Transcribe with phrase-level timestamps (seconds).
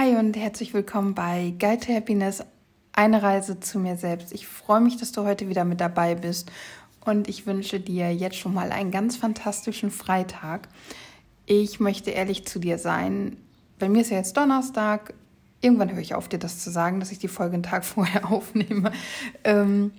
[0.00, 2.42] Hi und herzlich willkommen bei Guide to Happiness,
[2.94, 4.32] eine Reise zu mir selbst.
[4.32, 6.50] Ich freue mich, dass du heute wieder mit dabei bist
[7.04, 10.68] und ich wünsche dir jetzt schon mal einen ganz fantastischen Freitag.
[11.44, 13.36] Ich möchte ehrlich zu dir sein.
[13.78, 15.12] Bei mir ist ja jetzt Donnerstag.
[15.60, 18.32] Irgendwann höre ich auf, dir das zu sagen, dass ich die Folge einen Tag vorher
[18.32, 18.92] aufnehme.
[19.44, 19.90] Ähm,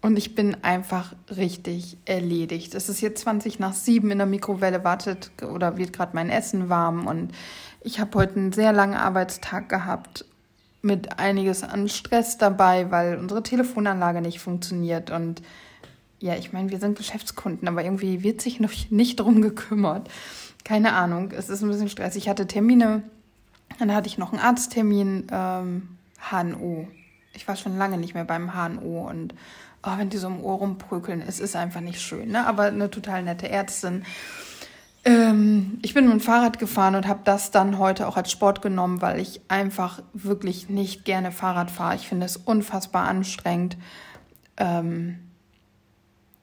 [0.00, 2.76] und ich bin einfach richtig erledigt.
[2.76, 6.68] Es ist jetzt 20 nach 7 in der Mikrowelle, wartet oder wird gerade mein Essen
[6.68, 7.08] warm.
[7.08, 7.32] Und
[7.80, 10.24] ich habe heute einen sehr langen Arbeitstag gehabt
[10.82, 15.10] mit einiges an Stress dabei, weil unsere Telefonanlage nicht funktioniert.
[15.10, 15.42] Und
[16.20, 20.08] ja, ich meine, wir sind Geschäftskunden, aber irgendwie wird sich noch nicht drum gekümmert.
[20.64, 22.24] Keine Ahnung, es ist ein bisschen stressig.
[22.24, 23.02] Ich hatte Termine,
[23.78, 25.88] dann hatte ich noch einen Arzttermin, ähm,
[26.30, 26.88] HNO.
[27.32, 29.34] Ich war schon lange nicht mehr beim HNO und
[29.84, 32.46] oh, wenn die so im Ohr rumprügeln, es ist einfach nicht schön, ne?
[32.46, 34.04] aber eine total nette Ärztin.
[35.08, 38.60] Ähm, ich bin mit dem Fahrrad gefahren und habe das dann heute auch als Sport
[38.60, 41.94] genommen, weil ich einfach wirklich nicht gerne Fahrrad fahre.
[41.96, 43.78] Ich finde es unfassbar anstrengend.
[44.58, 45.20] Ähm,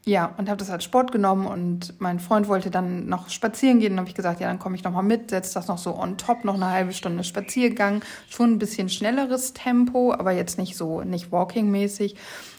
[0.04, 3.92] ja, und habe das als Sport genommen und mein Freund wollte dann noch spazieren gehen.
[3.92, 5.96] Dann habe ich gesagt, ja, dann komme ich noch mal mit, setze das noch so
[5.96, 8.02] on top, noch eine halbe Stunde Spaziergang.
[8.30, 12.16] Schon ein bisschen schnelleres Tempo, aber jetzt nicht so, nicht walking-mäßig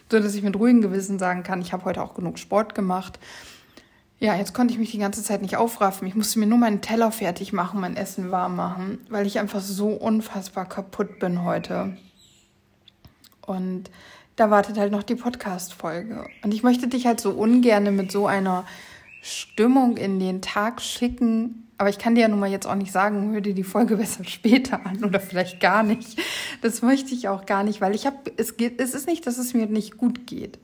[0.09, 3.19] so dass ich mit ruhigem Gewissen sagen kann, ich habe heute auch genug Sport gemacht.
[4.19, 6.07] Ja, jetzt konnte ich mich die ganze Zeit nicht aufraffen.
[6.07, 9.61] Ich musste mir nur meinen Teller fertig machen, mein Essen warm machen, weil ich einfach
[9.61, 11.95] so unfassbar kaputt bin heute.
[13.45, 13.91] Und
[14.35, 16.27] da wartet halt noch die Podcast-Folge.
[16.43, 18.65] Und ich möchte dich halt so ungern mit so einer
[19.21, 22.91] Stimmung in den Tag schicken, aber ich kann dir ja nun mal jetzt auch nicht
[22.91, 26.19] sagen, hör dir die Folge besser später an oder vielleicht gar nicht.
[26.61, 29.37] Das möchte ich auch gar nicht, weil ich habe, es geht, es ist nicht, dass
[29.37, 30.57] es mir nicht gut geht.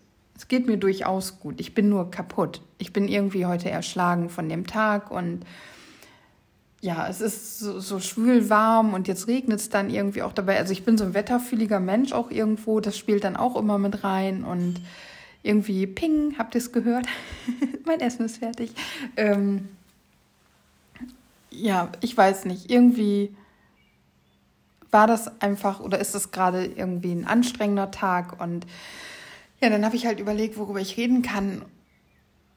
[0.44, 1.62] Es geht mir durchaus gut.
[1.62, 2.60] Ich bin nur kaputt.
[2.78, 5.46] Ich bin irgendwie heute erschlagen von dem Tag und
[6.82, 10.58] ja, es ist so, so schwül warm und jetzt regnet es dann irgendwie auch dabei.
[10.58, 12.82] Also ich bin so ein wetterfühliger Mensch auch irgendwo.
[12.82, 14.82] Das spielt dann auch immer mit rein und
[15.44, 17.08] irgendwie ping, habt ihr es gehört?
[17.86, 18.74] mein Essen ist fertig.
[19.16, 19.70] Ähm,
[21.52, 23.34] ja, ich weiß nicht, irgendwie
[24.92, 28.68] war das einfach oder ist das gerade irgendwie ein anstrengender Tag und
[29.64, 31.64] ja, dann habe ich halt überlegt, worüber ich reden kann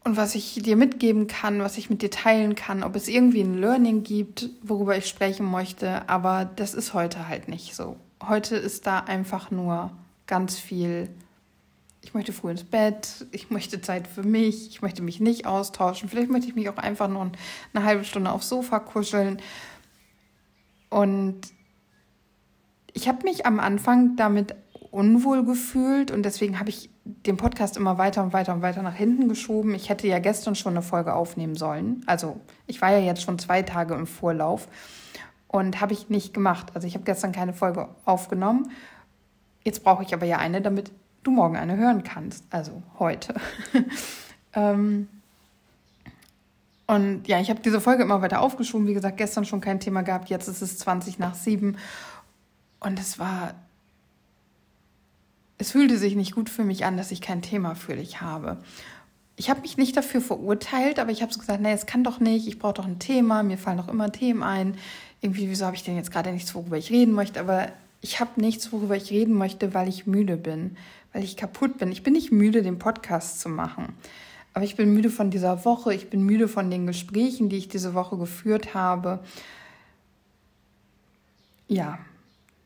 [0.02, 3.42] und was ich dir mitgeben kann, was ich mit dir teilen kann, ob es irgendwie
[3.42, 7.96] ein Learning gibt, worüber ich sprechen möchte, aber das ist heute halt nicht so.
[8.26, 9.92] Heute ist da einfach nur
[10.26, 11.08] ganz viel
[12.02, 16.08] ich möchte früh ins Bett, ich möchte Zeit für mich, ich möchte mich nicht austauschen,
[16.08, 17.32] vielleicht möchte ich mich auch einfach nur
[17.74, 19.42] eine halbe Stunde aufs Sofa kuscheln.
[20.88, 21.40] Und
[22.92, 24.54] ich habe mich am Anfang damit
[24.92, 26.90] unwohl gefühlt und deswegen habe ich
[27.24, 29.74] den Podcast immer weiter und weiter und weiter nach hinten geschoben.
[29.74, 32.02] Ich hätte ja gestern schon eine Folge aufnehmen sollen.
[32.06, 34.68] Also ich war ja jetzt schon zwei Tage im Vorlauf
[35.48, 36.72] und habe ich nicht gemacht.
[36.74, 38.70] Also ich habe gestern keine Folge aufgenommen.
[39.62, 40.90] Jetzt brauche ich aber ja eine, damit
[41.22, 43.34] du morgen eine hören kannst, also heute.
[44.54, 45.08] ähm,
[46.86, 48.86] und ja, ich habe diese Folge immer weiter aufgeschoben.
[48.86, 50.28] Wie gesagt, gestern schon kein Thema gehabt.
[50.28, 51.76] Jetzt ist es 20 nach 7.
[52.80, 53.54] Und es war.
[55.58, 58.58] Es fühlte sich nicht gut für mich an, dass ich kein Thema für dich habe.
[59.36, 62.20] Ich habe mich nicht dafür verurteilt, aber ich habe so gesagt, nee, es kann doch
[62.20, 62.46] nicht.
[62.46, 63.42] Ich brauche doch ein Thema.
[63.42, 64.76] Mir fallen doch immer Themen ein.
[65.20, 67.40] Irgendwie, wieso habe ich denn jetzt gerade nichts, worüber ich reden möchte?
[67.40, 67.68] Aber
[68.00, 70.76] ich habe nichts, worüber ich reden möchte, weil ich müde bin
[71.16, 71.90] weil ich kaputt bin.
[71.90, 73.94] Ich bin nicht müde, den Podcast zu machen.
[74.52, 75.94] Aber ich bin müde von dieser Woche.
[75.94, 79.20] Ich bin müde von den Gesprächen, die ich diese Woche geführt habe.
[81.68, 81.98] Ja,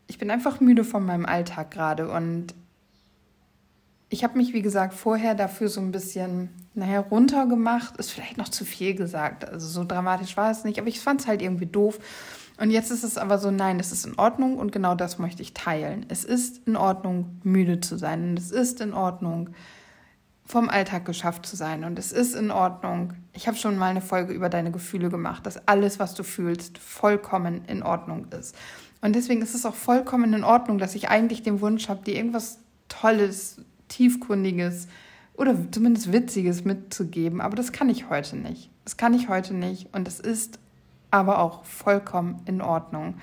[0.09, 2.11] ich bin einfach müde von meinem Alltag gerade.
[2.11, 2.55] Und
[4.13, 7.97] ich habe mich, wie gesagt, vorher dafür so ein bisschen, naja, runtergemacht.
[7.97, 9.49] Ist vielleicht noch zu viel gesagt.
[9.49, 10.81] Also so dramatisch war es nicht.
[10.81, 12.01] Aber ich fand es halt irgendwie doof.
[12.59, 15.43] Und jetzt ist es aber so, nein, es ist in Ordnung und genau das möchte
[15.43, 16.05] ich teilen.
[16.09, 19.51] Es ist in Ordnung, müde zu sein und es ist in Ordnung,
[20.45, 23.15] vom Alltag geschafft zu sein und es ist in Ordnung.
[23.33, 26.77] Ich habe schon mal eine Folge über deine Gefühle gemacht, dass alles, was du fühlst,
[26.77, 28.55] vollkommen in Ordnung ist.
[29.01, 32.17] Und deswegen ist es auch vollkommen in Ordnung, dass ich eigentlich den Wunsch habe, dir
[32.17, 32.59] irgendwas
[32.89, 34.89] Tolles, Tiefgründiges
[35.35, 37.43] oder zumindest Witziges mitzugeben.
[37.43, 38.71] Aber das kann ich heute nicht.
[38.85, 39.95] Das kann ich heute nicht.
[39.95, 40.59] Und es ist
[41.11, 43.15] aber auch vollkommen in Ordnung.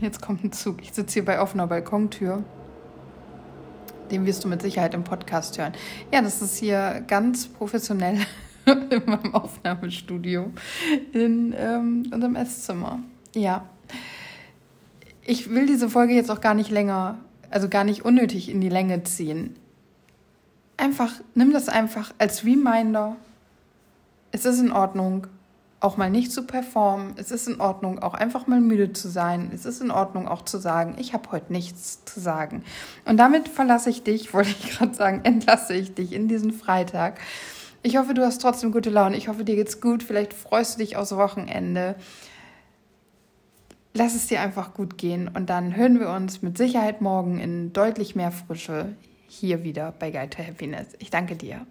[0.00, 0.82] Jetzt kommt ein Zug.
[0.82, 2.42] Ich sitze hier bei offener Balkontür.
[4.10, 5.72] Den wirst du mit Sicherheit im Podcast hören.
[6.12, 8.18] Ja, das ist hier ganz professionell
[8.66, 10.52] in meinem Aufnahmestudio
[11.12, 13.00] in ähm, unserem Esszimmer.
[13.34, 13.66] Ja.
[15.24, 17.18] Ich will diese Folge jetzt auch gar nicht länger,
[17.52, 19.56] also gar nicht unnötig in die Länge ziehen.
[20.76, 23.16] Einfach, nimm das einfach als Reminder.
[24.30, 25.26] Es ist in Ordnung,
[25.82, 27.14] auch mal nicht zu performen.
[27.16, 29.50] Es ist in Ordnung, auch einfach mal müde zu sein.
[29.54, 32.64] Es ist in Ordnung, auch zu sagen, ich habe heute nichts zu sagen.
[33.04, 37.18] Und damit verlasse ich dich, wollte ich gerade sagen, entlasse ich dich in diesen Freitag.
[37.82, 39.16] Ich hoffe, du hast trotzdem gute Laune.
[39.16, 40.04] Ich hoffe, dir geht's gut.
[40.04, 41.96] Vielleicht freust du dich aufs Wochenende.
[43.94, 47.72] Lass es dir einfach gut gehen und dann hören wir uns mit Sicherheit morgen in
[47.74, 48.96] deutlich mehr Frische
[49.28, 50.88] hier wieder bei Guide to Happiness.
[50.98, 51.66] Ich danke dir.